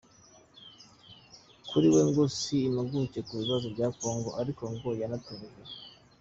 [1.69, 5.63] Kuri we ngo si impuguke ku bibazo bya Congo ariko ngo yaratunguwe.